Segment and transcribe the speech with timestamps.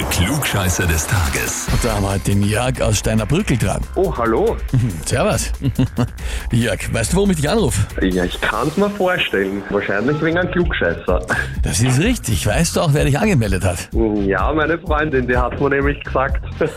[0.00, 1.68] Der Klugscheißer des Tages.
[1.70, 3.82] Und da haben wir heute den Jörg aus Steinerbrückel dran.
[3.96, 4.56] Oh, hallo.
[5.04, 5.52] Servus.
[6.52, 7.82] Jörg, weißt du, warum ich dich anrufe?
[8.06, 9.62] Ja, ich kann es mir vorstellen.
[9.68, 11.20] Wahrscheinlich wegen einem Klugscheißer.
[11.62, 12.46] Das ist richtig.
[12.46, 13.90] Weißt du auch, wer dich angemeldet hat?
[14.24, 16.42] Ja, meine Freundin, die hat mir nämlich gesagt.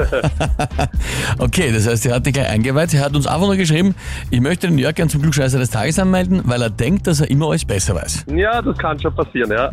[1.40, 2.94] Okay, das heißt, er hat dich gleich eingeweiht.
[2.94, 3.96] Er hat uns einfach nur geschrieben,
[4.30, 7.30] ich möchte den Jörg gern zum Klugscheißer des Tages anmelden, weil er denkt, dass er
[7.30, 8.26] immer alles besser weiß.
[8.36, 9.72] ja, das kann schon passieren, ja.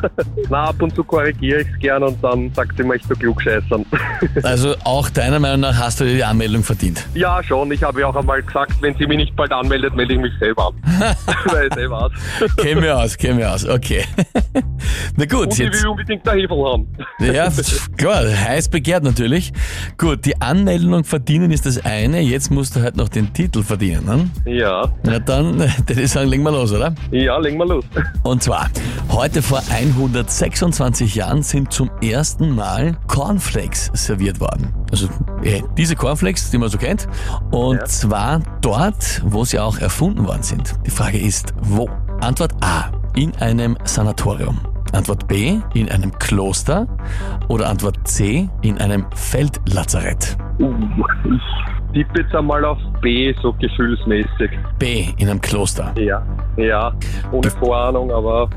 [0.48, 3.18] Na, ab und zu korrigiere ich es gern und dann sagt sie mir, ich bin
[3.18, 3.84] klugscheißern.
[4.42, 7.04] Also auch deiner Meinung nach hast du dir die Anmeldung verdient.
[7.14, 7.70] ja, schon.
[7.72, 10.32] Ich habe ja auch einmal gesagt, wenn sie mich nicht bald anmeldet, melde ich mich
[10.38, 10.74] selber an.
[11.46, 12.12] Weil ich eh weiß.
[12.56, 13.66] Kennen wir aus, kennen wir aus.
[13.68, 14.04] Okay.
[15.16, 15.82] Na gut, Und ich jetzt.
[15.82, 16.86] will unbedingt der Hefe haben.
[17.20, 17.48] Ja,
[17.96, 19.52] klar, heiß begehrt natürlich.
[19.98, 24.04] Gut, die Anmeldung verdienen ist das eine, jetzt musst du halt noch den Titel verdienen.
[24.44, 24.52] Ne?
[24.52, 26.94] Ja, Na dann, würde ich sagen, legen wir los, oder?
[27.10, 27.84] ja, legen wir los.
[28.22, 28.68] Und zwar,
[29.12, 34.72] heute vor 126 Jahren sind zum ersten Mal Cornflakes serviert worden.
[34.90, 35.08] Also
[35.42, 37.08] äh, diese Cornflakes, die man so kennt.
[37.50, 37.84] Und Ja.
[37.84, 40.74] zwar dort, wo sie auch erfunden worden sind.
[40.86, 41.88] Die Frage ist, wo?
[42.20, 44.60] Antwort A, in einem Sanatorium.
[44.92, 46.86] Antwort B, in einem Kloster.
[47.48, 50.36] Oder Antwort C, in einem Feldlazarett.
[50.60, 50.72] Uh,
[51.24, 54.50] ich tippe jetzt einmal auf B, so gefühlsmäßig.
[54.78, 55.92] B, in einem Kloster.
[55.98, 56.22] Ja,
[56.56, 56.92] ja,
[57.30, 58.48] ohne Vorahnung, aber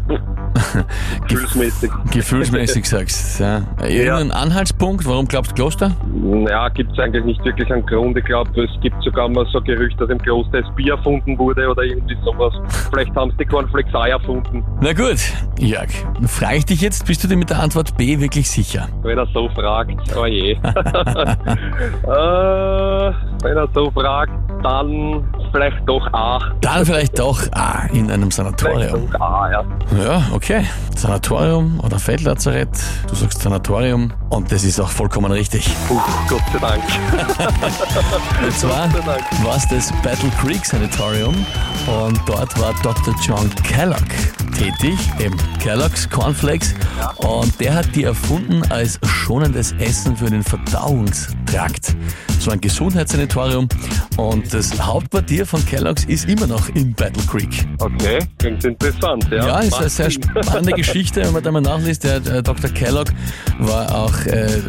[1.27, 1.92] gefühlsmäßig.
[2.11, 3.44] Gefühlsmäßig sagst du.
[3.44, 3.61] Ja.
[3.88, 5.92] Irgendein Anhaltspunkt, warum glaubst du Kloster?
[6.50, 8.17] Ja, gibt es eigentlich nicht wirklich einen Grund.
[8.17, 11.67] Ich glaube, es gibt sogar mal so Gerüchte, dass im Kloster das Bier erfunden wurde
[11.70, 12.53] oder irgendwie sowas.
[12.92, 15.20] Vielleicht haben sie die Cornflakes auch erfunden, Na gut,
[15.59, 15.89] Jörg,
[16.27, 18.88] frage ich dich jetzt, bist du dir mit der Antwort B wirklich sicher?
[19.03, 19.95] wenn er so fragt.
[20.17, 20.52] Oh je.
[20.52, 20.58] äh,
[23.45, 24.31] wenn er so fragt,
[24.63, 26.39] dann vielleicht doch A.
[26.61, 29.11] Dann vielleicht doch A, in einem Vielleicht Sanatorium.
[29.11, 29.63] doch A, ja.
[30.03, 30.65] Ja, okay.
[30.95, 32.69] Sanatorium oder Feldlazarett,
[33.07, 35.70] du sagst Sanatorium und das ist auch vollkommen richtig.
[35.87, 36.83] Puh, Gott sei Dank.
[38.45, 38.92] Und zwar
[39.43, 41.36] war es das Battle Creek Sanatorium
[41.87, 43.14] und dort war Dr.
[43.21, 44.02] John Kellogg
[44.55, 46.73] tätig, eben Kellogg's Cornflakes
[47.17, 51.95] und der hat die erfunden als schonendes Essen für den Verdauungstrakt.
[52.39, 53.67] So ein Gesundheitssanatorium
[54.17, 57.65] und das Hauptquartier von Kellogg's ist immer noch in Battle Creek.
[57.80, 59.48] Okay, klingt interessant, ja.
[59.48, 62.03] Ja, ist eine sehr spannende Geschichte, wenn man da mal nachliest.
[62.03, 62.70] Der äh, Dr.
[62.70, 63.11] Kellogg
[63.59, 64.59] war auch äh,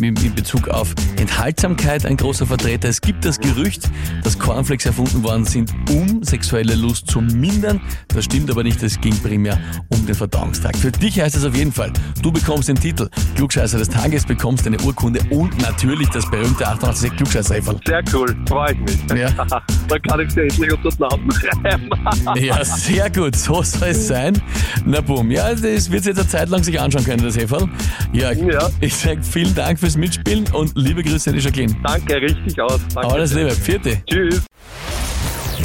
[0.00, 2.88] in, in Bezug auf Enthaltsamkeit ein großer Vertreter.
[2.88, 3.90] Es gibt das Gerücht,
[4.22, 7.80] dass Cornflakes erfunden worden sind, um sexuelle Lust zu mindern.
[8.08, 9.58] Das stimmt aber nicht, es ging primär
[9.88, 10.76] um den Verdauungstrakt.
[10.76, 11.92] Für dich heißt es auf jeden Fall,
[12.22, 17.16] du bekommst den Titel Klugscheißer des Tages, bekommst eine Urkunde und natürlich das berühmte 88
[17.16, 17.52] klugscheißer.
[17.86, 18.91] Sehr cool, freue ich mich.
[19.16, 19.28] Ja.
[19.88, 21.90] Dann kann ich sie endlich unter den Namen schreiben.
[22.42, 24.40] Ja, sehr gut, so soll es sein.
[24.84, 27.68] Na boom, ja, das wird jetzt eine Zeit lang sich anschauen können, das Heferl.
[28.12, 28.68] Ja, Ja.
[28.80, 31.76] ich sag vielen Dank fürs Mitspielen und liebe Grüße an die Jacqueline.
[31.84, 32.80] Danke, richtig aus.
[32.94, 33.10] Danke.
[33.12, 34.02] Alles Liebe, vierte.
[34.08, 34.42] Tschüss.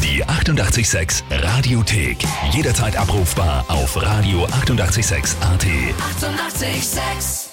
[0.04, 2.18] Die 88,6 Radiothek.
[2.52, 5.66] Jederzeit abrufbar auf radio886.at.
[5.66, 6.64] 88,6.
[6.64, 7.47] Eighty-eight, sex.